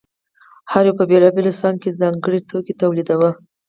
[0.71, 3.31] هر یوه په بېلابېلو څانګو کې ځانګړی توکی تولیداوه